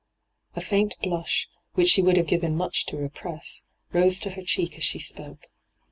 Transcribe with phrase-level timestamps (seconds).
[0.29, 4.41] * A faint blush, which she would have given much to repress, rose to her
[4.41, 5.51] cheek as she spoke.